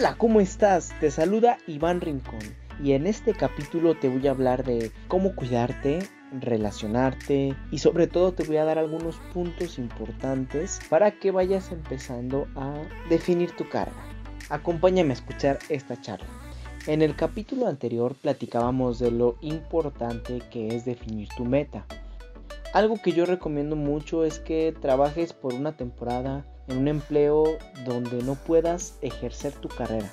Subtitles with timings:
[0.00, 0.94] Hola, ¿cómo estás?
[0.98, 2.40] Te saluda Iván Rincón
[2.82, 5.98] y en este capítulo te voy a hablar de cómo cuidarte,
[6.32, 12.46] relacionarte y sobre todo te voy a dar algunos puntos importantes para que vayas empezando
[12.56, 14.02] a definir tu carga.
[14.48, 16.28] Acompáñame a escuchar esta charla.
[16.86, 21.84] En el capítulo anterior platicábamos de lo importante que es definir tu meta.
[22.72, 28.22] Algo que yo recomiendo mucho es que trabajes por una temporada en un empleo donde
[28.22, 30.10] no puedas ejercer tu carrera.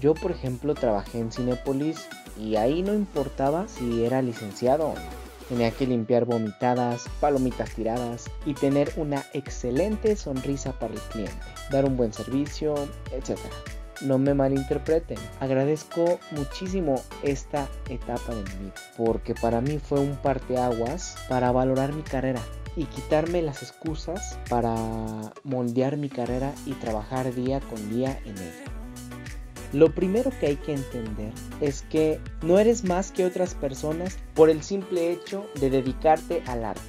[0.00, 2.06] Yo, por ejemplo, trabajé en Cinepolis
[2.38, 5.26] y ahí no importaba si era licenciado o no.
[5.48, 11.36] Tenía que limpiar vomitadas, palomitas tiradas y tener una excelente sonrisa para el cliente,
[11.70, 12.74] dar un buen servicio,
[13.12, 13.38] etc.
[14.02, 20.16] No me malinterpreten, agradezco muchísimo esta etapa de mi vida, porque para mí fue un
[20.16, 22.42] parteaguas para valorar mi carrera
[22.76, 24.76] y quitarme las excusas para
[25.42, 28.64] moldear mi carrera y trabajar día con día en ella.
[29.72, 34.48] Lo primero que hay que entender es que no eres más que otras personas por
[34.48, 36.82] el simple hecho de dedicarte al arte.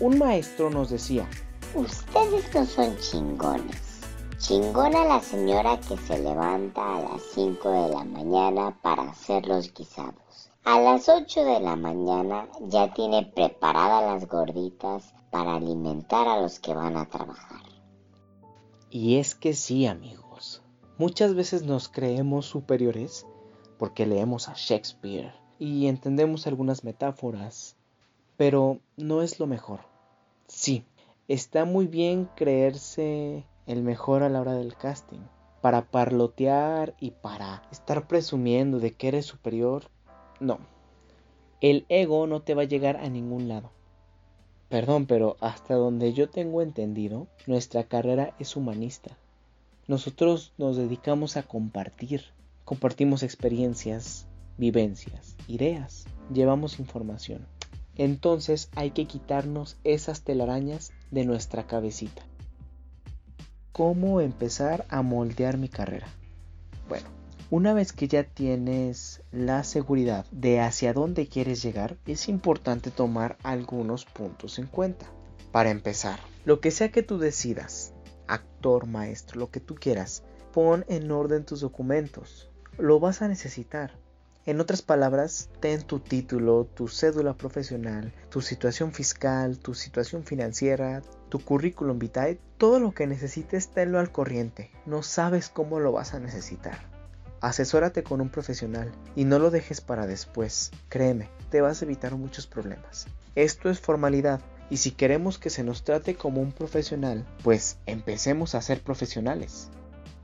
[0.00, 1.26] Un maestro nos decía,
[1.74, 4.00] ustedes no son chingones.
[4.38, 9.72] Chingona la señora que se levanta a las 5 de la mañana para hacer los
[9.72, 10.51] guisados.
[10.64, 16.60] A las 8 de la mañana ya tiene preparadas las gorditas para alimentar a los
[16.60, 17.62] que van a trabajar.
[18.88, 20.62] Y es que sí, amigos.
[20.98, 23.26] Muchas veces nos creemos superiores
[23.76, 27.76] porque leemos a Shakespeare y entendemos algunas metáforas,
[28.36, 29.80] pero no es lo mejor.
[30.46, 30.84] Sí,
[31.26, 35.26] está muy bien creerse el mejor a la hora del casting,
[35.60, 39.90] para parlotear y para estar presumiendo de que eres superior.
[40.42, 40.58] No,
[41.60, 43.70] el ego no te va a llegar a ningún lado.
[44.68, 49.16] Perdón, pero hasta donde yo tengo entendido, nuestra carrera es humanista.
[49.86, 52.24] Nosotros nos dedicamos a compartir,
[52.64, 54.26] compartimos experiencias,
[54.58, 57.46] vivencias, ideas, llevamos información.
[57.94, 62.22] Entonces hay que quitarnos esas telarañas de nuestra cabecita.
[63.70, 66.08] ¿Cómo empezar a moldear mi carrera?
[66.88, 67.21] Bueno,
[67.52, 73.36] una vez que ya tienes la seguridad de hacia dónde quieres llegar, es importante tomar
[73.42, 75.04] algunos puntos en cuenta.
[75.50, 77.92] Para empezar, lo que sea que tú decidas,
[78.26, 80.22] actor, maestro, lo que tú quieras,
[80.54, 82.48] pon en orden tus documentos.
[82.78, 83.98] Lo vas a necesitar.
[84.46, 91.02] En otras palabras, ten tu título, tu cédula profesional, tu situación fiscal, tu situación financiera,
[91.28, 94.70] tu currículum vitae, todo lo que necesites tenlo al corriente.
[94.86, 96.91] No sabes cómo lo vas a necesitar.
[97.42, 100.70] Asesórate con un profesional y no lo dejes para después.
[100.88, 103.08] Créeme, te vas a evitar muchos problemas.
[103.34, 108.54] Esto es formalidad y si queremos que se nos trate como un profesional, pues empecemos
[108.54, 109.70] a ser profesionales.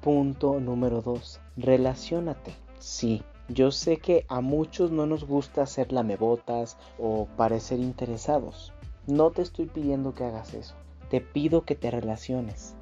[0.00, 1.40] Punto número 2.
[1.56, 2.54] Relaciónate.
[2.78, 8.72] Sí, yo sé que a muchos no nos gusta hacer lamebotas o parecer interesados.
[9.08, 10.76] No te estoy pidiendo que hagas eso.
[11.10, 12.74] Te pido que te relaciones.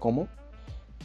[0.00, 0.26] ¿Cómo?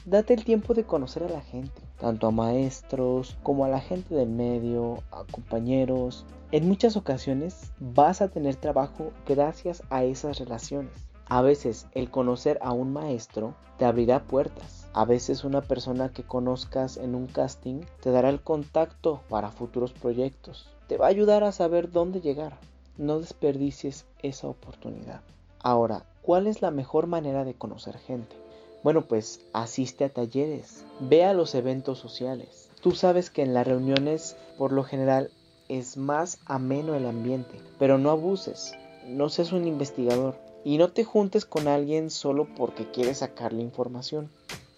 [0.05, 4.13] Date el tiempo de conocer a la gente tanto a maestros como a la gente
[4.13, 6.25] del medio, a compañeros.
[6.51, 10.93] En muchas ocasiones vas a tener trabajo gracias a esas relaciones.
[11.27, 14.88] A veces el conocer a un maestro te abrirá puertas.
[14.93, 19.91] A veces una persona que conozcas en un casting te dará el contacto para futuros
[19.91, 20.69] proyectos.
[20.87, 22.59] Te va a ayudar a saber dónde llegar.
[22.97, 25.22] No desperdicies esa oportunidad.
[25.59, 28.44] Ahora, ¿cuál es la mejor manera de conocer gente?
[28.85, 32.69] Bueno, pues asiste a talleres, ve a los eventos sociales.
[32.81, 35.31] Tú sabes que en las reuniones, por lo general,
[35.69, 38.73] es más ameno el ambiente, pero no abuses,
[39.07, 44.29] no seas un investigador y no te juntes con alguien solo porque quieres sacarle información.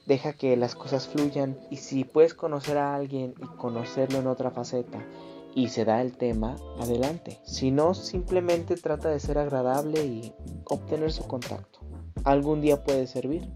[0.06, 4.52] Deja que las cosas fluyan y si puedes conocer a alguien y conocerlo en otra
[4.52, 5.06] faceta
[5.54, 7.42] y se da el tema, adelante.
[7.44, 10.34] Si no, simplemente trata de ser agradable y
[10.64, 11.80] obtener su contacto.
[12.24, 13.50] Algún día puede servir.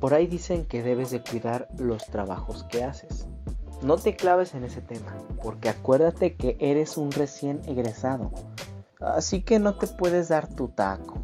[0.00, 3.26] Por ahí dicen que debes de cuidar los trabajos que haces.
[3.82, 8.30] No te claves en ese tema, porque acuérdate que eres un recién egresado,
[9.00, 11.22] así que no te puedes dar tu taco.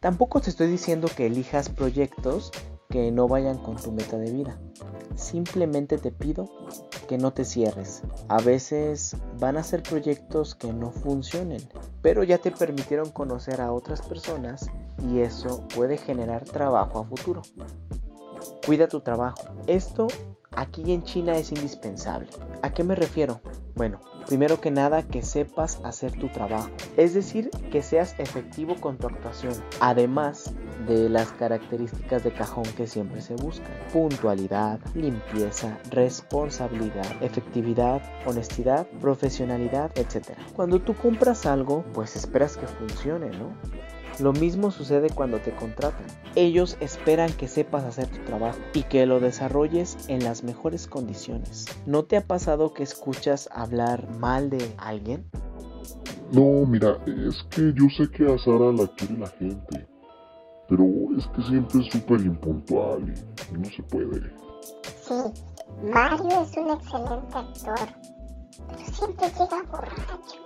[0.00, 2.50] Tampoco te estoy diciendo que elijas proyectos
[2.88, 4.58] que no vayan con tu meta de vida.
[5.16, 6.50] Simplemente te pido
[7.08, 8.02] que no te cierres.
[8.28, 11.62] A veces van a ser proyectos que no funcionen,
[12.02, 14.68] pero ya te permitieron conocer a otras personas
[15.08, 17.42] y eso puede generar trabajo a futuro.
[18.66, 19.42] Cuida tu trabajo.
[19.66, 20.08] Esto
[20.50, 22.28] aquí en China es indispensable.
[22.62, 23.40] ¿A qué me refiero?
[23.74, 28.98] Bueno, primero que nada que sepas hacer tu trabajo, es decir, que seas efectivo con
[28.98, 30.52] tu actuación, además
[30.86, 39.90] de las características de cajón que siempre se buscan, puntualidad, limpieza, responsabilidad, efectividad, honestidad, profesionalidad,
[39.94, 40.36] etc.
[40.54, 43.56] Cuando tú compras algo, pues esperas que funcione, ¿no?
[44.22, 46.06] Lo mismo sucede cuando te contratan.
[46.36, 51.66] Ellos esperan que sepas hacer tu trabajo y que lo desarrolles en las mejores condiciones.
[51.86, 55.28] ¿No te ha pasado que escuchas hablar mal de alguien?
[56.30, 59.88] No, mira, es que yo sé que a Sara la quiere la gente,
[60.68, 60.84] pero
[61.18, 63.12] es que siempre es súper impuntual
[63.50, 64.32] y no se puede.
[65.02, 65.14] Sí,
[65.82, 67.88] Mario es un excelente actor,
[68.68, 70.42] pero siempre llega borracho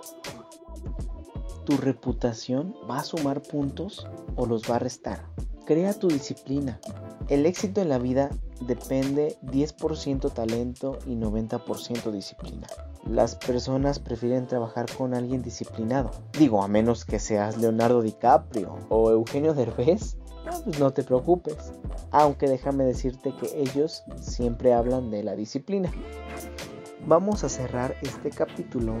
[1.67, 5.25] tu reputación va a sumar puntos o los va a restar.
[5.65, 6.79] Crea tu disciplina.
[7.27, 8.29] El éxito en la vida
[8.61, 12.67] depende 10% talento y 90% disciplina.
[13.05, 16.11] Las personas prefieren trabajar con alguien disciplinado.
[16.39, 20.15] Digo, a menos que seas Leonardo DiCaprio o Eugenio Derbez,
[20.63, 21.73] pues no te preocupes.
[22.11, 25.91] Aunque déjame decirte que ellos siempre hablan de la disciplina.
[27.05, 28.95] Vamos a cerrar este capítulo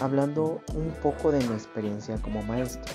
[0.00, 2.94] hablando un poco de mi experiencia como maestro.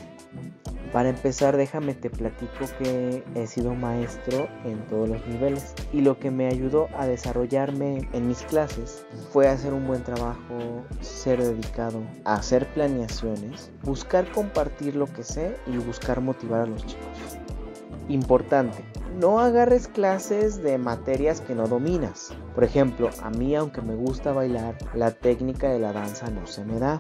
[0.94, 6.20] Para empezar, déjame te platico que he sido maestro en todos los niveles y lo
[6.20, 12.02] que me ayudó a desarrollarme en mis clases fue hacer un buen trabajo, ser dedicado,
[12.24, 17.40] a hacer planeaciones, buscar compartir lo que sé y buscar motivar a los chicos.
[18.08, 18.86] Importante,
[19.20, 22.34] no agarres clases de materias que no dominas.
[22.54, 26.66] Por ejemplo, a mí aunque me gusta bailar, la técnica de la danza no se
[26.66, 26.98] me da.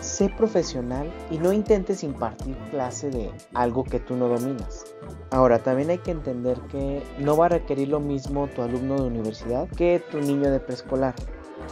[0.00, 4.84] Sé profesional y no intentes impartir clase de algo que tú no dominas.
[5.30, 9.06] Ahora, también hay que entender que no va a requerir lo mismo tu alumno de
[9.06, 11.14] universidad que tu niño de preescolar.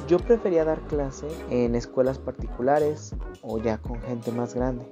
[0.06, 4.86] Yo prefería dar clase en escuelas particulares o ya con gente más grande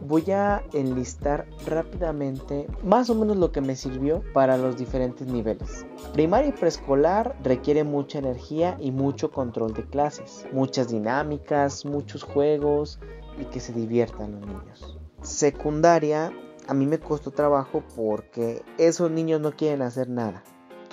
[0.00, 5.86] voy a enlistar rápidamente más o menos lo que me sirvió para los diferentes niveles.
[6.12, 12.98] Primaria y preescolar requiere mucha energía y mucho control de clases, muchas dinámicas, muchos juegos
[13.40, 14.98] y que se diviertan los niños.
[15.22, 16.32] Secundaria
[16.66, 20.42] a mí me costó trabajo porque esos niños no quieren hacer nada.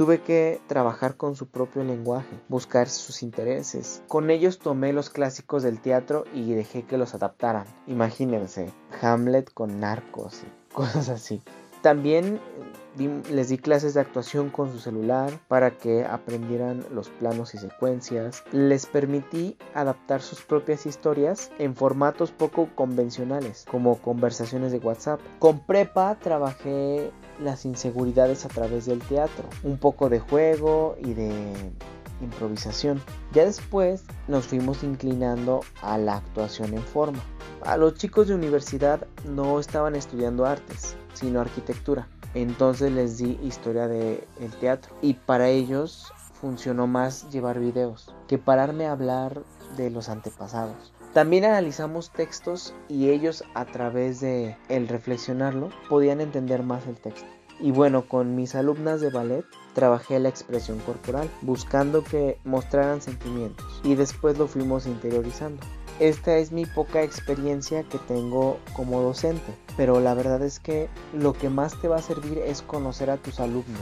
[0.01, 4.01] Tuve que trabajar con su propio lenguaje, buscar sus intereses.
[4.07, 7.67] Con ellos tomé los clásicos del teatro y dejé que los adaptaran.
[7.85, 11.43] Imagínense, Hamlet con narcos y cosas así.
[11.83, 12.39] También
[13.29, 18.43] les di clases de actuación con su celular para que aprendieran los planos y secuencias.
[18.51, 25.21] Les permití adaptar sus propias historias en formatos poco convencionales, como conversaciones de WhatsApp.
[25.39, 27.11] Con prepa trabajé
[27.41, 31.31] las inseguridades a través del teatro, un poco de juego y de
[32.21, 33.01] improvisación.
[33.33, 37.19] Ya después nos fuimos inclinando a la actuación en forma.
[37.63, 42.07] A los chicos de universidad no estaban estudiando artes, sino arquitectura.
[42.33, 44.25] Entonces les di historia del
[44.59, 49.43] teatro y para ellos funcionó más llevar videos que pararme a hablar
[49.77, 50.93] de los antepasados.
[51.13, 57.27] También analizamos textos y ellos a través de el reflexionarlo podían entender más el texto.
[57.59, 63.81] Y bueno, con mis alumnas de ballet trabajé la expresión corporal, buscando que mostraran sentimientos
[63.83, 65.61] y después lo fuimos interiorizando.
[65.99, 71.33] Esta es mi poca experiencia que tengo como docente, pero la verdad es que lo
[71.33, 73.81] que más te va a servir es conocer a tus alumnos,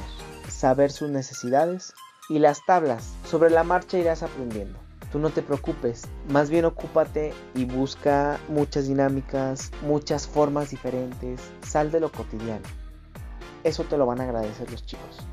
[0.50, 1.93] saber sus necesidades
[2.27, 3.13] y las tablas.
[3.24, 4.88] Sobre la marcha irás aprendiendo.
[5.11, 11.91] Tú no te preocupes, más bien ocúpate y busca muchas dinámicas, muchas formas diferentes, sal
[11.91, 12.65] de lo cotidiano.
[13.63, 15.25] Eso te lo van a agradecer los chicos.